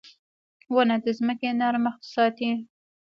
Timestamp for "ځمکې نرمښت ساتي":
1.17-2.51